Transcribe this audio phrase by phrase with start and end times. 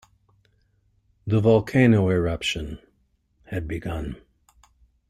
[1.27, 2.79] The volcano eruption
[3.45, 4.19] had begun.